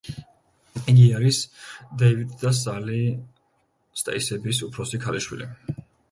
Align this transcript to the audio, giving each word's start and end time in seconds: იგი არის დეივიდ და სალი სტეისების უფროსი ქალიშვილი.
იგი 0.93 1.01
არის 1.17 1.41
დეივიდ 2.01 2.31
და 2.43 2.53
სალი 2.59 2.97
სტეისების 4.03 4.63
უფროსი 4.69 5.01
ქალიშვილი. 5.05 5.49